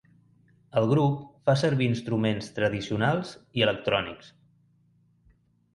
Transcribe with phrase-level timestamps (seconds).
[0.79, 1.19] El grup
[1.49, 4.35] fa servir instruments tradicionals i electrònics.